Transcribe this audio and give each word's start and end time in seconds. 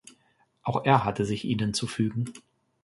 Auch 0.63 0.83
er 0.83 1.05
hatte 1.05 1.25
sich 1.25 1.45
ihnen 1.45 1.75
zu 1.75 1.85
fügen. 1.85 2.33